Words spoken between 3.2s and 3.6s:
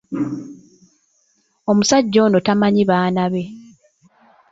be.